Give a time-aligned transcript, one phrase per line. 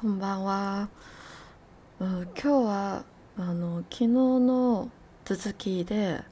[0.00, 0.88] こんばんは。
[1.98, 3.04] うん今日は
[3.36, 4.90] あの昨日の
[5.26, 6.22] 続きで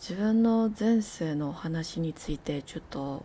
[0.00, 3.24] 自分の前世の話についてちょっと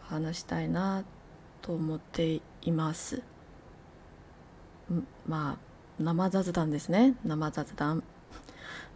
[0.00, 1.04] 話したいな
[1.60, 3.22] と思っています。
[5.26, 5.58] まあ
[5.98, 8.02] 生雑談ですね生雑談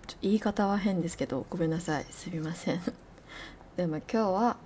[0.07, 2.81] ちょ言い方は変ですけどごめんなさいすみません
[3.77, 4.57] でも今日は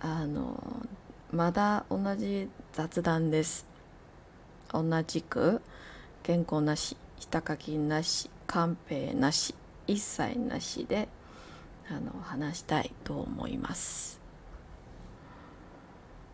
[0.00, 0.86] あの
[1.32, 3.66] まだ同じ雑談です。
[4.72, 5.60] 同じく
[6.24, 9.54] 原稿なし下書きなしカンペなし
[9.86, 11.08] 一切なしで
[11.90, 14.20] あの話したいと思います。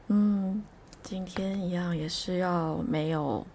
[0.09, 0.63] 嗯
[1.03, 3.47] 今天一样也是要没有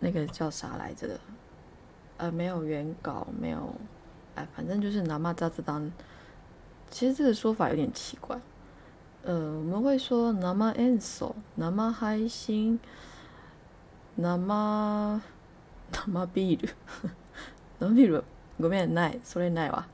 [0.00, 1.08] 那个叫啥来着？
[1.08, 1.20] 的
[2.18, 3.74] 呃没有原稿没有。
[4.34, 5.90] 哎反正就是拿嘛杂子当
[6.90, 8.38] 其实这个说法有点奇怪。
[9.23, 12.79] 呃，我们会说生演奏、生配信、
[14.15, 15.21] 生
[15.91, 16.69] 生ビール、
[17.79, 18.23] 生ビール
[18.59, 19.85] ごめんないそれないわ。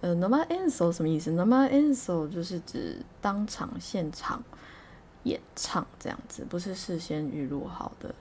[0.00, 1.34] 呃，生演奏什么意思？
[1.34, 4.42] 生演奏就是指当场现场
[5.24, 8.14] 演唱这样子，不是事先预录好的。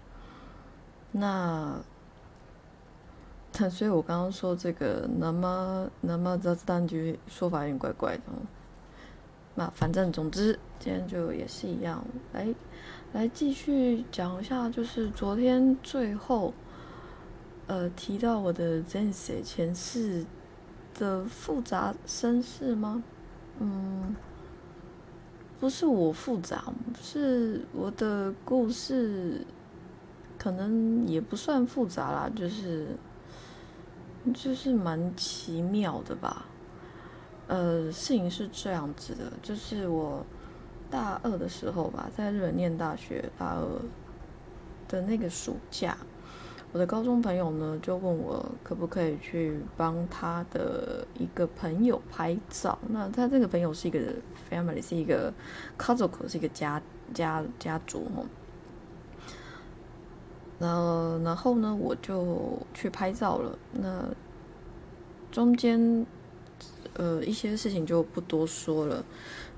[1.13, 1.81] 那，
[3.57, 5.41] 那所以我刚刚说这个生
[6.03, 8.35] 生雑談局说法有点怪怪的哦。
[9.58, 12.46] 那反正总之，今天就也是一样，来
[13.14, 16.52] 来继续讲一下，就是昨天最后，
[17.66, 20.26] 呃，提到我的前世前世
[20.98, 23.02] 的复杂身世吗？
[23.58, 24.14] 嗯，
[25.58, 26.64] 不是我复杂，
[27.00, 29.40] 是我的故事，
[30.36, 32.88] 可能也不算复杂啦，就是
[34.34, 36.44] 就是蛮奇妙的吧。
[37.48, 40.26] 呃，事情是这样子的，就是我
[40.90, 43.64] 大二的时候吧，在日本念大学大二
[44.88, 45.96] 的那个暑假，
[46.72, 52.76] 我的高中朋友呢就问我可不可以去帮他的一个朋友拍照。
[52.88, 54.00] 那他这个朋友是一个
[54.50, 55.32] family，是一个
[55.78, 56.82] c o s c o，是一个家
[57.14, 58.26] 家家族哦。
[60.58, 63.56] 然后，然后呢，我就去拍照了。
[63.72, 64.04] 那
[65.30, 66.04] 中间。
[66.96, 69.04] 呃，一些事情就不多说了。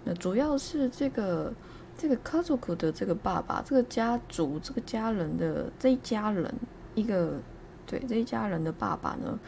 [0.05, 1.53] 那主要是这个
[1.97, 6.53] 这个家族的这个爸爸，这个家族这个家人的这一家人，
[6.95, 7.41] 一个
[7.87, 9.39] 对这一家人的爸爸呢，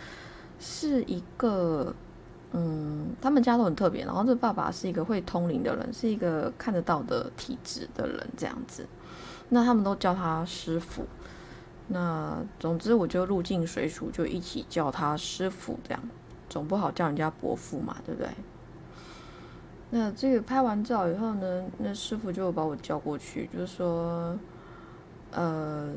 [0.59, 1.95] 是一个
[2.53, 4.05] 嗯，他们家都很特别。
[4.05, 8.87] 然后这爸爸是一个会通灵的人，是一个看得到的体质的人，这样子。
[9.49, 11.05] 那他们都叫他师傅。
[11.89, 16.01] 那总之，我就入境水属，就一起叫他师傅这样。
[16.51, 18.29] 总不好叫人家伯父嘛，对不对？
[19.93, 24.39] 那这个拍完照以后呢，那师傅就把我叫过去，就是说，
[25.33, 25.93] 呃，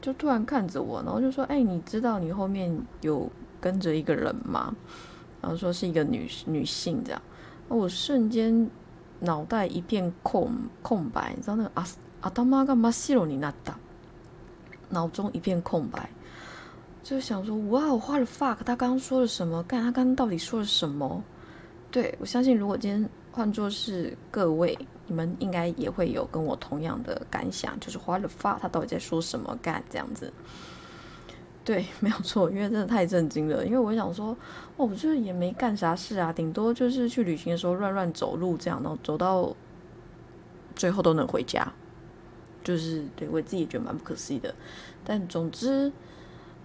[0.00, 4.74] 就突然看着我，然后就说：“哎，你知道你后面有跟着一个人吗？”
[5.40, 7.22] 然后说是一个女女性这样。
[7.68, 8.68] 我瞬间
[9.20, 11.86] 脑袋一片空空白，你知道那个阿
[12.22, 13.78] 阿达玛干嘛西罗尼那达，
[14.90, 16.10] 脑中一片空白。
[17.08, 19.62] 就想说，哇，我花了 fuck，他刚刚说了什么？
[19.62, 21.24] 干，他刚刚到底说了什么？
[21.90, 29.58] 对我相信，如果今天换作是各位，你们应该也会有跟我同样的感想，就是花了 fuck，他到底在说什么？
[29.62, 30.30] 干这样子，
[31.64, 33.64] 对， 没有错，因为真的太震惊了。
[33.64, 34.36] 因为我想说，
[34.76, 39.56] 哦，我就是也没干啥事啊，顶多就是去旅行的时候乱乱走路这样，然后走到
[40.76, 41.66] 最后都能回家，
[42.62, 44.54] 就是对我自己也觉得蛮不可思议的。
[45.02, 45.90] 但总之。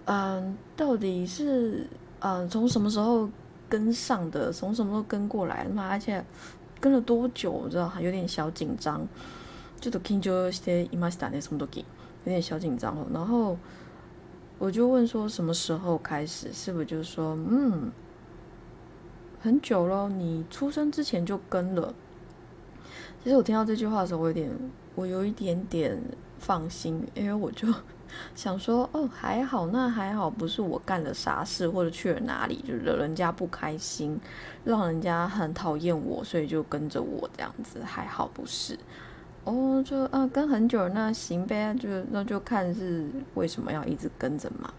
[0.05, 1.85] 嗯，到底是
[2.19, 3.29] 嗯从什么时候
[3.69, 4.51] 跟上的？
[4.51, 5.65] 从什么时候跟过来？
[5.65, 6.25] 嘛，而且
[6.79, 7.51] 跟了多久？
[7.51, 9.07] 我知道有点小紧张，
[9.79, 11.39] 就都緊張していましたね。
[11.39, 11.85] 什么時
[12.25, 13.05] 有点小紧张哦。
[13.13, 13.55] 然后
[14.57, 16.51] 我就问说什么时候开始？
[16.51, 17.91] 是不是就说嗯
[19.39, 20.09] 很久了？
[20.09, 21.93] 你出生之前就跟了？
[23.23, 24.49] 其实我听到这句话的时候，我有点
[24.95, 26.01] 我有一点点
[26.39, 27.67] 放心，因为我就。
[28.34, 34.18] 想说哦，还好，那还好，不是我干了啥事或者去了哪里，就惹人家不开心，
[34.64, 38.78] 让人家很讨厌我，所以就跟着我这样子，还好不是。
[39.44, 44.72] 哦，就啊，跟很久那行呗，就那就看是为什么要一直跟着嘛。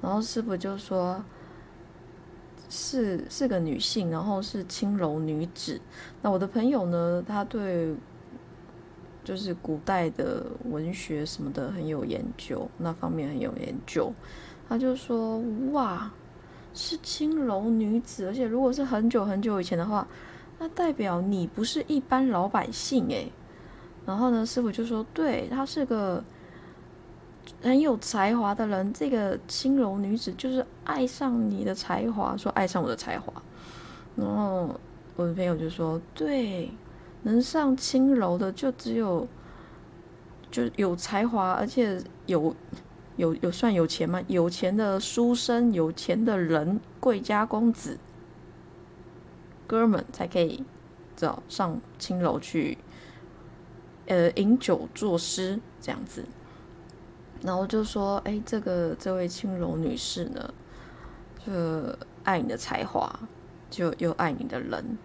[0.00, 1.22] 然后师傅就说，
[2.68, 5.80] 是是个女性，然后是青楼女子。
[6.22, 7.94] 那我的朋友呢，他对。
[9.24, 14.12] 就是古代的文学什么的很有研究，那方面很有研究。
[14.68, 15.38] 他就说
[15.72, 16.10] ：“哇，
[16.72, 20.06] 是青楼女子，而且如果是很久很久以前的话，
[20.58, 23.30] 那代表你不是一般老百姓诶。
[24.06, 26.24] 然后呢，师傅就说，对，她是个
[27.60, 28.92] 很有才华的人。
[28.92, 33.32] 这个青楼女子就是爱上你的才华，说爱上我的才华。
[34.16, 34.74] 然后
[35.16, 36.70] 我的朋友就说，对，
[37.22, 39.26] 能上青楼的就只有
[40.50, 42.54] 就有才华，而且有
[43.16, 44.22] 有有算有钱吗？
[44.26, 47.98] 有钱的书生，有钱的人，贵家公子。
[49.66, 50.62] 哥们才可以
[51.16, 52.76] 找上青楼去，
[54.06, 56.24] 呃，饮酒作诗这样子。
[57.40, 60.54] 然后就说：“哎，这个这位青楼女士呢，
[61.44, 61.52] 就
[62.22, 63.18] 爱你的才华，
[63.70, 64.98] 就又爱你的人，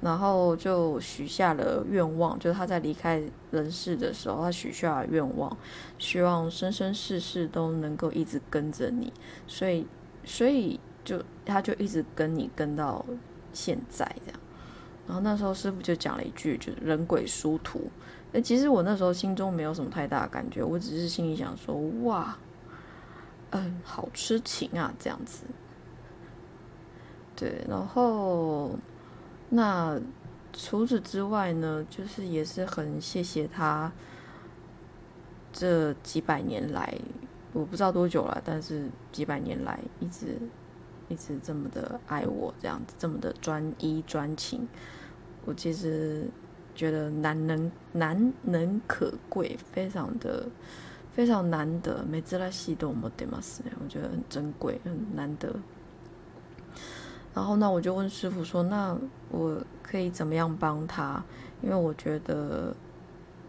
[0.00, 5.56] 然后就许下了愿望，就是他在离开人世的时候，他许下了愿望，
[5.98, 9.12] 希望生生世世都能够一直跟着你。
[9.46, 9.86] 所以，
[10.24, 13.04] 所以就他就一直跟你跟到。”
[13.52, 14.40] 现在这样，
[15.08, 17.90] 然后那时候师傅就讲了一句，就是“人鬼殊途”。
[18.32, 21.74] 哎，其实我那时候心中没有什么太大的感觉，我只是心里想说
[22.06, 22.38] ：“哇，
[23.50, 25.46] 嗯，好痴情啊，这样子。”
[27.34, 28.70] 对，然后
[29.50, 30.00] 那
[30.52, 33.92] 除此之外呢，就是也是很谢谢他
[35.52, 36.98] 这几百年来，
[37.52, 40.38] 我不知道多久了，但是几百年来一直。
[41.08, 44.68] 一直这么的爱我，这样子这么的专一专情，
[45.44, 46.30] 我其实
[46.72, 50.46] 觉得难能难能可贵，非常的
[51.10, 52.04] 非常难得。
[52.08, 55.52] 每次来西都莫得嘛斯，我觉得很珍贵，很难得。
[57.34, 58.96] 然后呢我就问师傅说：“那
[59.30, 61.22] 我可以怎么样帮他？”
[61.62, 62.74] 因为我觉得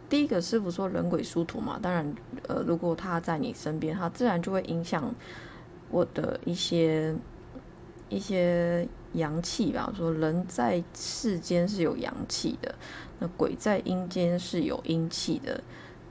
[0.10, 2.16] 第一个师傅说人鬼殊途嘛，当然，
[2.48, 5.13] 呃，如果他在你身边，他自然就会影响
[5.89, 7.16] 我的一些。
[8.10, 12.75] 一些阳气吧，说人在世间是有阳气的，
[13.19, 15.63] 那鬼在阴间是有阴气的，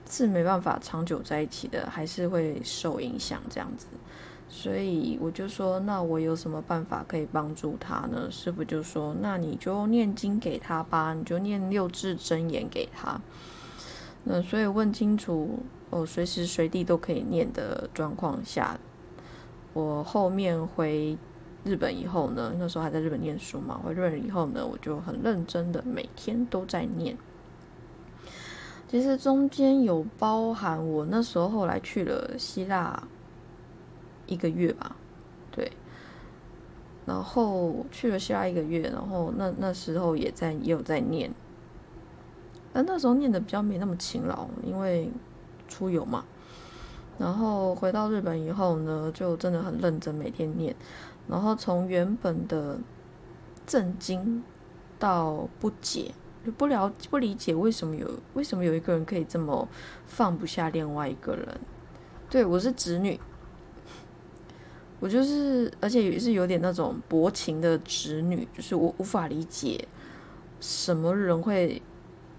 [0.08, 3.86] 是没办法长久在一起的，还是会受影响这样子。
[4.50, 8.28] 所以我就说，那我有什么办法可以帮助他呢？
[8.30, 13.18] 师傅就说，那你就念经给他吧，你就念六字真言给他。
[14.24, 18.78] 那所以问清楚哦，随时随地都可以念的状况下，
[19.72, 21.16] 我后面回。
[21.62, 23.78] 日本以后呢，那时候还在日本念书嘛。
[23.84, 27.14] 回日本以后呢，我就很认真的每天都在念。
[28.88, 33.02] 其实中间有包含我那时候后来去了希腊
[34.30, 34.96] 一个月吧，
[35.50, 35.70] 对。
[37.04, 41.30] 然后去了希腊一个月，然后那那时候也在也有在念，
[42.72, 45.10] 但那时候念的比较没那么勤劳，因为
[45.68, 46.24] 出游嘛。
[47.18, 50.74] 然后回到日本以后呢，就真的很认真每天念。
[51.28, 52.78] 然后从原本的
[53.66, 54.42] 震惊
[54.98, 56.14] 到不解，
[56.46, 59.68] 就不了不理解为什么有为什么有一个人可以这么
[60.06, 61.60] 放不下另外一个人。
[62.28, 63.18] 对我是侄女，
[65.00, 69.88] 我就是而且也是有点那种薄情的侄女，就是我无法理解
[70.60, 71.82] 什么人会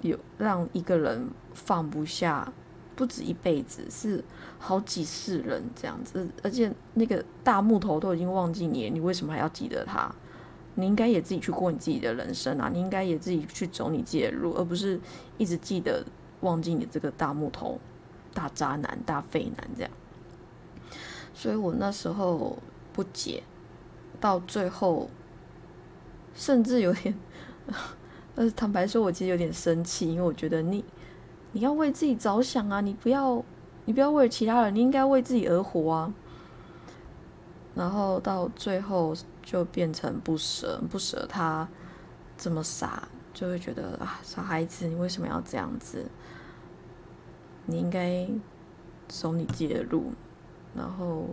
[0.01, 2.53] 有让一个人放不下。
[2.93, 4.23] 不止一辈子，是
[4.59, 10.13] 好几世人这样子，而且那个大木头都已经忘记你，你为什么还要记得他？
[10.75, 12.69] 你应该也自己去过你自己的人生啊！
[12.71, 14.99] 你应该也自己去走你自己的路，而不是
[15.39, 16.05] 一直记得
[16.41, 17.80] 忘记你这个大木头、
[18.35, 19.91] 大渣男、大废男这样。
[21.33, 22.57] 所以我那时候
[22.94, 23.44] 不解，
[24.19, 25.09] 到最后
[26.33, 27.14] 甚至有点，
[28.35, 30.83] 呃，坦白说，我其实有点生气，因为我觉得你。
[31.54, 32.80] 你要为自己着想啊！
[32.80, 33.44] 你不要，
[33.83, 36.14] 你不要为了其他人，你应该为自己而活啊！
[37.76, 41.68] 然后到最后就变成不舍，不舍他
[42.38, 46.06] 这么傻，就会觉得啊，傻孩子，你为什么要这样子？
[47.66, 48.26] 你应该
[49.09, 50.14] 走你自己的路。
[50.75, 51.25] 然后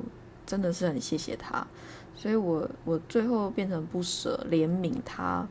[0.47, 1.67] 真的是很谢谢他，
[2.15, 5.47] 所以我我最后变成不舍、怜悯他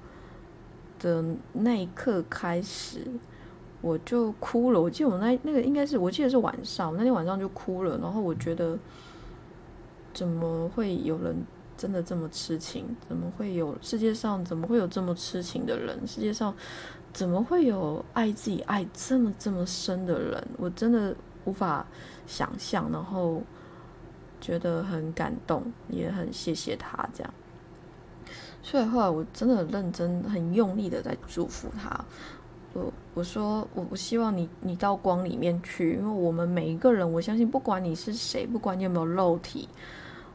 [0.99, 3.05] 的那一刻开始。
[3.79, 7.95] 我就哭了，我记得我那那个应该是我记得是晚上，那天晚上就哭了。
[7.99, 8.75] 然后我觉得，
[10.15, 11.35] 怎么会有人
[11.77, 12.83] 真的这么痴情？
[13.07, 15.95] 怎么会有世界上怎么会有这么痴情的人？
[16.07, 16.51] 世界上
[17.13, 20.47] 怎么会有爱自己爱这么这么深的人？
[20.57, 21.15] 我真的
[21.45, 21.85] 无法
[22.25, 22.91] 想象。
[22.91, 23.43] 然后
[24.41, 27.33] 觉得很感动，也很谢谢他这样。
[28.61, 32.03] 所以后来我真的很认真、很用力的在祝福他。
[32.73, 39.69] 我我说我我希望你你到光里面去，因为我们每一个人，我相信不管你是谁，不管你有没有肉体，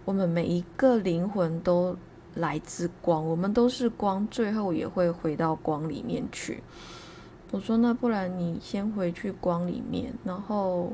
[0.05, 1.97] 我们每一个灵魂都
[2.35, 6.63] 来自光，我们都是光，最后也会回到光里面去。
[7.51, 10.91] 我说那不然你先回去光里面，然后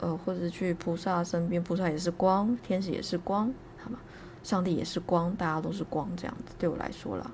[0.00, 3.98] 呃或者去菩萨身边，菩萨也是光，天使也是光，好吗？
[4.42, 7.30] 上帝也是光，大家都是光，这样子对我来说啦。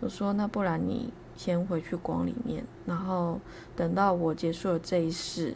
[0.00, 3.40] 我说那不然你先回去光里面，然后
[3.74, 5.54] 等到我结束了这一世，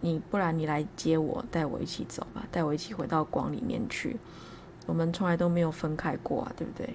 [0.00, 4.16] 你不然你来接我，带我一起走吧，带我一起回到光里面去。
[4.86, 6.94] 我们从来都没有分开过啊，对不对？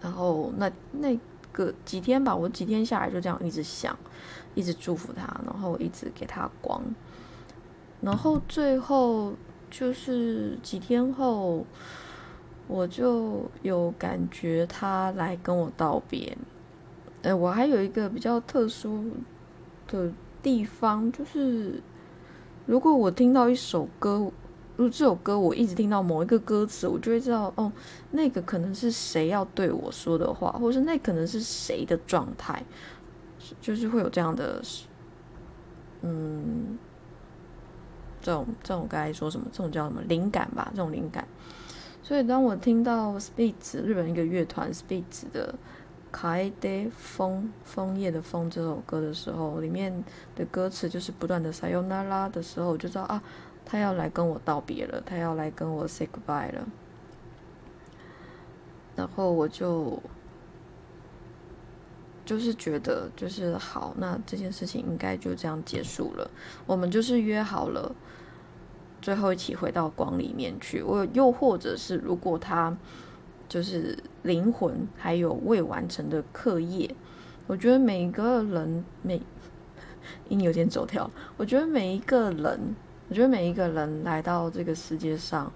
[0.00, 1.18] 然后那那
[1.54, 3.96] 个几天吧，我几天下来就这样一直想，
[4.54, 6.82] 一直祝福他，然后一直给他光，
[8.02, 9.32] 然后最后
[9.70, 11.64] 就是几天后，
[12.66, 16.36] 我就有感觉他来跟我道别。
[17.22, 19.12] 哎，我还有一个比较特殊
[19.86, 21.80] 的地方，就是
[22.66, 24.30] 如果我听到一首歌。
[24.76, 27.70] 如果这首歌我一直听到某一个歌词，我就会知道哦，
[28.10, 32.64] 那个可能是谁要对我说的话，或是那可能是谁的状态，
[33.60, 34.60] 就是会有这样的，
[36.02, 36.76] 嗯，
[38.20, 39.46] 这种这种该说什么？
[39.52, 40.68] 这种叫什么灵感吧？
[40.74, 41.24] 这种灵感。
[42.02, 45.52] 所以当我听到 Spitz 日本一个乐团 Spitz 的
[46.10, 50.04] 《开的枫枫叶的枫》这首歌的时候，里面
[50.34, 53.22] 的歌词就是不断的 Sayonara 的时候，我就知道啊。
[53.66, 56.68] 他要来跟我道别了，他要来跟我 say goodbye 了，
[58.94, 60.00] 然后我就
[62.24, 66.30] 就是觉得就是好，那这件事情应该就这样结束了。
[66.66, 67.94] 我们就是约好了，
[69.00, 70.82] 最后一起回到光里面去。
[70.82, 72.76] 我又或者是如果他
[73.48, 76.94] 就是灵魂还有未完成的课业，
[77.46, 79.20] 我觉得每一个人每
[80.28, 82.76] 音有点走跳，我觉得每一个人。
[83.08, 85.52] 我觉得每一个人来到这个世界上，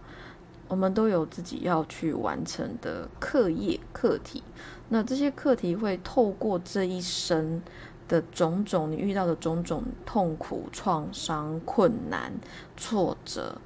[0.68, 4.42] 我们都有自己要去完成的课业课题。
[4.90, 7.62] 那这些课题会透过这一生
[8.06, 12.30] 的种种，你遇到的种种痛苦、创伤、困难、
[12.76, 13.56] 挫折，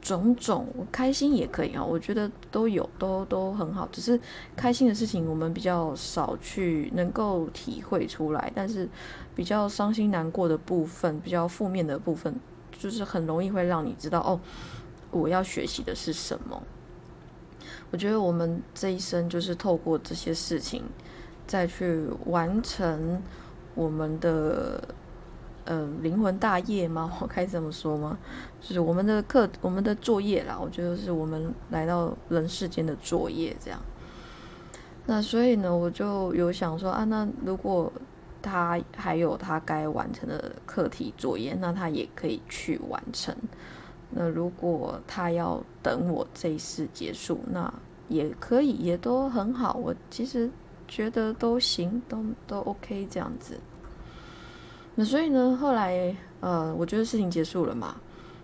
[0.00, 1.84] 种种，开心也可以啊。
[1.84, 3.88] 我觉得都有，都都很好。
[3.90, 4.18] 只是
[4.54, 8.88] 开心的事情，我们比较少去能够体会出来，但是
[9.34, 12.32] 比较伤心难过的部分，比较负面的部分。
[12.84, 14.38] 就是很容易会让你知道哦，
[15.10, 16.62] 我要学习的是什么。
[17.90, 20.82] 我觉得我们这一生就是透过这些事情，
[21.46, 23.22] 再去完成
[23.74, 24.86] 我们的
[25.64, 27.10] 呃灵魂大业吗？
[27.22, 28.18] 我可以这么说吗？
[28.60, 30.58] 就是我们的课，我们的作业啦。
[30.60, 33.80] 我觉得是我们来到人世间的作业这样。
[35.06, 37.90] 那所以呢，我就有想说啊，那如果。
[38.44, 43.34] 他还有他该完成的课题作业，那他也可以去完成。
[44.10, 47.72] 那如果他要等我这一世结束，那
[48.08, 49.72] 也可以，也都很好。
[49.74, 50.48] 我其实
[50.86, 53.58] 觉得都行，都都 OK 这样子。
[54.94, 57.96] 那所以呢，后来呃，我觉得事情结束了嘛，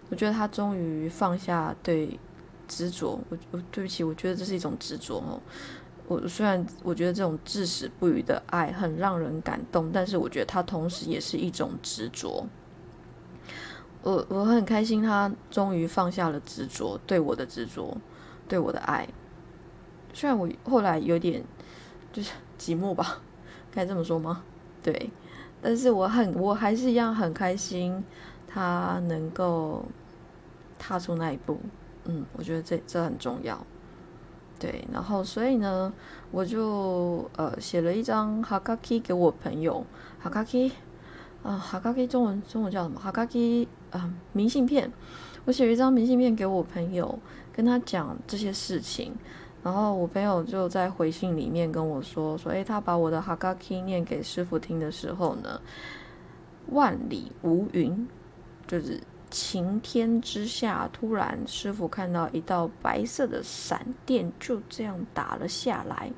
[0.08, 2.18] 我觉得他终于放下对
[2.66, 3.20] 执着。
[3.28, 5.40] 我我对不起，我觉得这是一种执着哦。
[6.10, 12.44] 我虽然我觉得这种至死不渝的爱很让人感动，但是我觉得他同时也是一种执着。
[14.02, 17.96] 我我很开心，他终于放下了执着，对我的执着，
[18.48, 19.08] 对我的爱。
[20.12, 21.44] 虽然我后来有点
[22.12, 23.20] 就是寂寞吧，
[23.70, 24.42] 该这么说吗？
[24.82, 25.12] 对，
[25.62, 28.02] 但是我很我还是一样很开心，
[28.48, 29.84] 他能够
[30.76, 31.60] 踏出那一步。
[32.06, 33.64] 嗯，我觉得这这很重要。
[34.60, 35.90] 对，然后所以呢，
[36.30, 39.82] 我就呃写了一张哈卡 k 给我朋友，
[40.20, 40.70] 哈卡 k
[41.42, 43.00] 啊哈卡 k 中文中文叫什么？
[43.00, 44.92] 哈卡 k 啊明信片，
[45.46, 47.18] 我写了一张明信片给我朋友，
[47.54, 49.14] 跟他讲这些事情，
[49.62, 55.58] 然后我朋友就在回信里面跟我说说，诶，他把我的哈卡 k 念给师傅听的时候呢，
[56.68, 58.06] 万里无云，
[58.66, 59.00] 就是。
[59.30, 66.10] 晴天之下，突然师傅看到一道白色的闪电，就这样打了下来。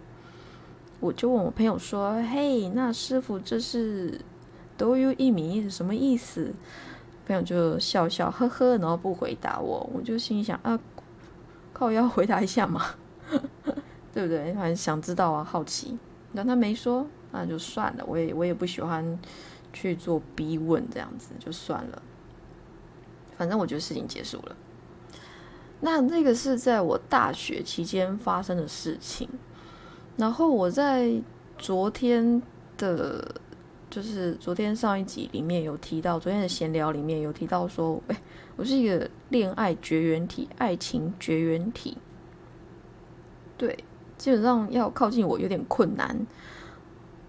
[0.99, 4.21] 我就问我朋友说：“嘿，那师傅这是
[4.77, 6.55] 都有一米什么意思？”
[7.27, 9.91] 朋友就笑笑呵呵，然后不回答我。
[9.95, 10.79] 我就心想啊，
[11.73, 12.83] 靠，要回答一下嘛，
[14.13, 14.53] 对不对？
[14.55, 15.99] 反正想知道啊，好奇。
[16.35, 18.05] 但他没说，那就算了。
[18.07, 19.19] 我也我也不喜欢
[19.73, 22.03] 去做逼问，这样子就算了。
[23.37, 24.57] 反正我觉得事情结束了。
[25.81, 29.29] 那那个是在我大学期间发生的事情。
[30.17, 31.21] 然后我在
[31.59, 32.41] 昨天
[32.77, 33.35] 的，
[33.91, 38.23] 就是昨天上一集里面有提到，昨天的闲聊里面有提到说，哎，
[38.57, 41.97] 我是一个恋爱绝缘体，爱情绝缘体。
[43.57, 43.77] 对，
[44.19, 46.27] 基本上要靠近我有点困难。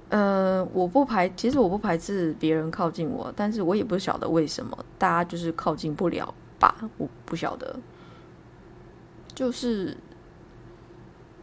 [0.10, 6.90] 呃，我不排，其实我不排斥别人靠近我，但是我也不晓得为什么大家就是靠近不了吧？
[6.98, 7.80] 我不晓得，
[9.34, 9.98] 就是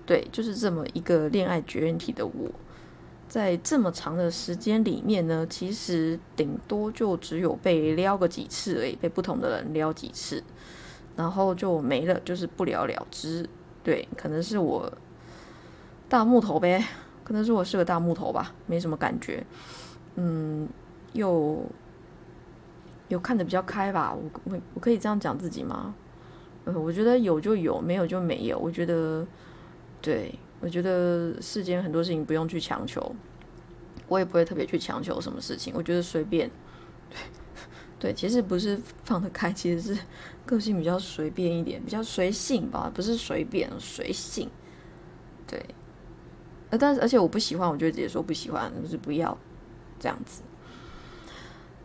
[0.07, 2.49] 对，就是这么一个恋爱绝缘体的我，
[3.29, 10.43] 在这么长的时间里面呢，其实顶多就只有被撩个几次而已，被不同的人撩几次，
[11.17, 13.49] 然后就没了，就是不了了之。
[13.83, 14.93] 对，可能是我
[16.09, 16.85] 大木头呗。
[17.31, 19.47] 可能是我是个大木头吧，没什么感觉，
[20.17, 20.69] 嗯，
[21.13, 21.65] 又
[23.07, 25.95] 有看得比较开吧，我我我可以这样讲自己吗？
[26.65, 28.59] 呃，我觉得有就有，没有就没有。
[28.59, 29.25] 我觉得，
[30.03, 33.15] 对我觉得世间很多事情不用去强求，
[34.09, 35.73] 我也不会特别去强求什么事情。
[35.77, 36.51] 我觉得随便，
[38.01, 40.01] 对，其实不是放得开，其实是
[40.45, 44.51] 个性比较随便一点，比较随性吧，不是随便，随性，
[45.47, 45.65] 对。
[46.71, 49.37] 呃，但是而且我不喜欢，我就直接说不喜欢，就是不要
[49.99, 50.43] 这样子。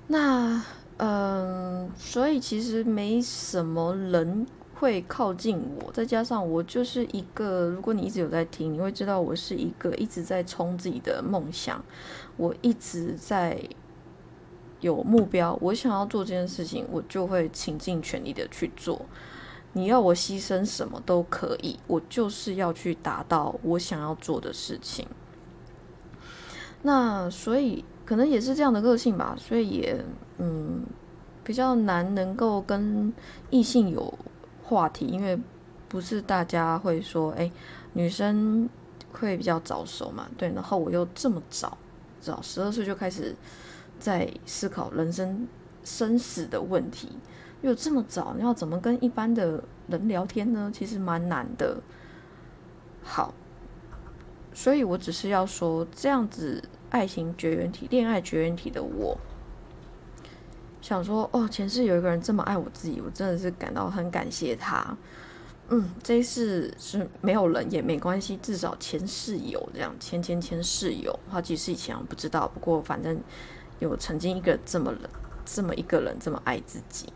[0.07, 0.63] 那
[0.97, 11.83] 嗯，所以其实没什么人会靠近我，再加上我就是一个，如果你一直有在听，你会知道我是一个一直在冲自己的梦想，
[12.37, 13.59] 我一直在
[14.81, 19.03] 有目标，我想要做这件事情，我就会倾尽全力的去做。
[19.77, 25.05] 你要我牺牲什么都可以，我就是要去达到我想要做的事情。
[26.83, 30.05] 那所以可能也是这样的个性吧，所以也
[30.37, 30.85] 嗯
[31.43, 33.13] 比较难能够跟
[33.49, 34.13] 异性有
[34.63, 35.37] 话题，因为
[35.89, 37.51] 不是大家会说，哎，
[37.91, 38.69] 女生
[39.11, 40.53] 会比较早熟嘛，对。
[40.53, 41.77] 然后我又这么早，
[42.21, 43.35] 早十二岁就开始
[43.99, 45.45] 在思考人生
[45.83, 47.09] 生死的问题。
[47.65, 50.71] 又这么早，你要怎么跟一般的人聊天呢？
[50.71, 51.81] 其实蛮难的。
[53.01, 53.33] 好，
[54.53, 59.17] 所以我只是要说，这样子爱情绝缘体、恋爱绝缘体的我，
[60.79, 64.95] 想说哦，前世有一个人这么爱我自己，我真的是感到很感谢他。
[65.69, 73.19] 嗯，这一世是没有人也没关系，至少前世有这样，前前前世有，好几世以前我不知道，不过反正
[73.79, 75.01] 有曾经一个这么人，
[75.43, 77.11] 这么一个人这么爱自己。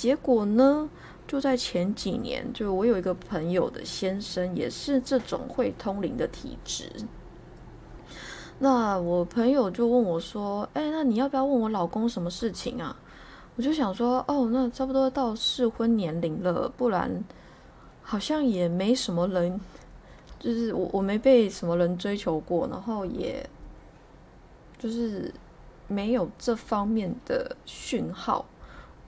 [0.00, 0.88] 结果呢？
[1.28, 6.90] 就在前几年，就我有一个朋友的先生也是这种会通灵的体质。
[8.60, 12.96] 那我朋友就问我说：“哎，那你要不要问我老公什么事情啊？”
[13.56, 17.22] 我就想说：“哦，那差不多到适婚年龄了，不然
[18.02, 19.60] 好像也没什么人，
[20.38, 23.46] 就是我我没被什么人追求过，然后也
[24.78, 25.30] 就是
[25.88, 28.46] 没有这方面的讯号。”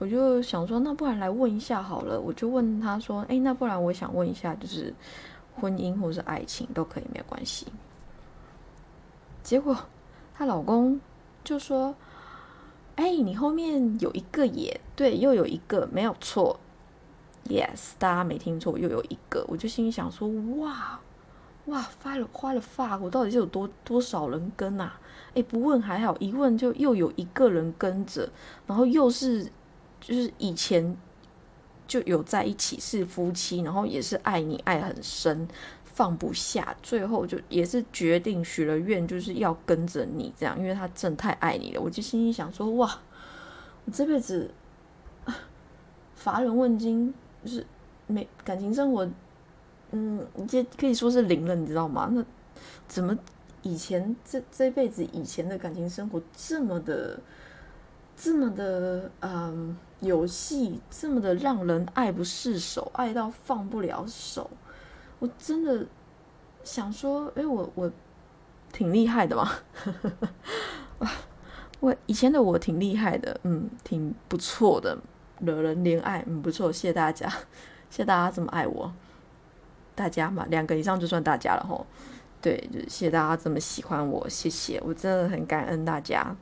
[0.03, 2.19] 我就想说，那不然来问一下好了。
[2.19, 4.93] 我就问他说：“哎，那不然我想问一下，就是
[5.55, 7.67] 婚姻或是爱情都可以，没有关系。”
[9.41, 9.77] 结果
[10.33, 10.99] 她老公
[11.41, 11.95] 就说
[12.97, 16.59] ：“哎，你后面有一个也对，又有一个没有错
[17.45, 20.27] ，yes，大家没听错，又有一个。”我就心里想说
[20.59, 20.99] ：“哇
[21.67, 24.99] 哇，发了花了发，我到底是有多多少人跟啊？
[25.33, 28.29] 哎，不问还好，一问就又有一个人跟着，
[28.67, 29.49] 然后又是。”
[30.03, 30.97] 就是以前
[31.87, 35.47] 就有在一起是夫妻，然后也是爱你爱很深，
[35.85, 41.81] 放不下，最后就也是决定许了愿，就是要跟着你这样，因为他真的太爱你了。
[41.81, 42.99] 我就心里想说，哇，
[43.85, 44.51] 我这辈子
[46.15, 47.13] 乏人问津，
[47.45, 47.65] 就是
[48.07, 49.09] 没感情生活，
[49.91, 52.09] 嗯，这可以说是零了，你知道吗？
[52.11, 52.21] 那
[52.89, 53.17] 怎么
[53.61, 57.17] 以前这这辈子以前的感情生活这么的？
[58.15, 64.49] 这么的嗯游戏，这么的让人爱不释手，爱到放不了手。
[65.19, 65.85] 我真的
[66.63, 67.91] 想说，哎，我我
[68.71, 69.49] 挺厉害的嘛，
[71.79, 74.97] 我以前的我挺厉害的，嗯，挺不错的，
[75.39, 77.29] 惹人怜爱，嗯，不错，谢谢大家，
[77.89, 78.93] 谢 谢大家这么爱我，
[79.95, 81.85] 大家嘛，两个以上就算大家了吼。
[82.41, 86.35] 对，就谢谢大家这么喜欢我，谢谢，我真的很感恩大家。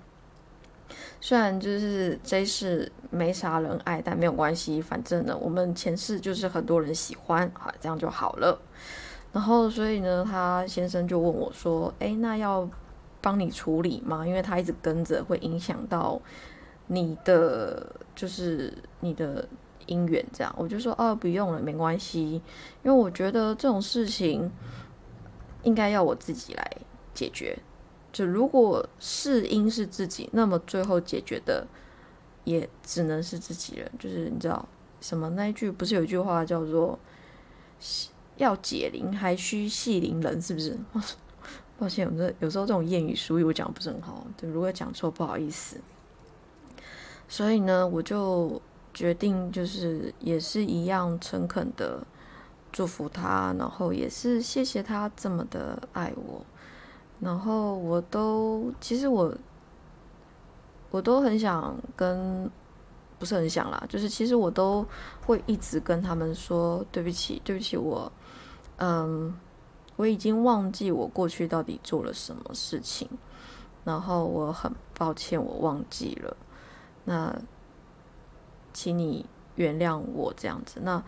[1.19, 8.59] 虽然就是这世没啥人爱，但没有关系，反正呢，我们前世就是很多人喜欢，好，这样就好了。
[9.33, 12.69] 然后，所以呢，他先生就问我说：“哎，那要
[13.21, 14.27] 帮你处理吗？
[14.27, 16.21] 因为他一直跟着，会影响到
[16.87, 19.47] 你的，就是你的
[19.87, 22.41] 姻缘。”这样，我就说：“哦，不用了，没关系，
[22.83, 24.51] 因为我觉得这种事情
[25.63, 26.69] 应该要我自己来
[27.13, 27.57] 解决。”
[28.11, 31.65] 就如果是因是自己，那么最后解决的
[32.43, 33.91] 也只能是自己人。
[33.97, 34.67] 就是你知道
[34.99, 36.99] 什么那一句不是有一句话叫做
[38.37, 40.77] “要解铃还需系铃人”，是不是？
[41.79, 45.77] 抱歉，我这有时候这种谚语俗语我讲的不是很好，对，如果讲错不好意思。
[47.27, 48.61] 所以呢，我就
[48.93, 52.05] 决定就是也是一样诚恳的
[52.71, 56.45] 祝福他，然后也是谢谢他这么的爱我，
[57.21, 59.33] 然后我都其实我
[60.89, 62.51] 我都很想跟，
[63.17, 64.85] 不是很想啦，就是其实我都
[65.25, 68.11] 会一直跟他们说对不起，对不起，我
[68.77, 69.33] 嗯。
[69.97, 73.07] 我已经忘记我过去到底做了什么事情，
[73.83, 76.35] 然后我很抱歉，我忘记了。
[77.03, 77.39] 那，
[78.73, 80.79] 请你原谅我这样子。
[80.81, 81.03] 那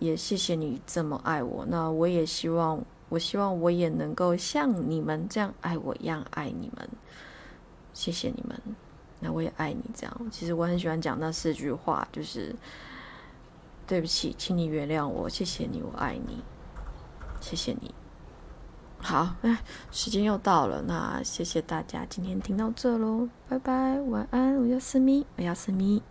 [0.00, 1.64] 也谢谢你这么爱我。
[1.68, 2.82] 那我也希望，
[3.14, 6.88] 我希望我也能够像你们这样爱我一样爱你们。
[7.92, 8.60] 谢谢你们。
[9.20, 9.80] 那我也爱你。
[9.94, 12.52] 这样，其实我很喜欢讲那四句话，就是
[13.86, 16.42] 对不起，请你原谅我，谢谢你，我爱你，
[17.40, 17.94] 谢谢你。
[18.98, 26.02] 好，哎，时间又到了，那谢谢大家今天听到这喽，拜拜，晚安，我叫思密，我叫思密。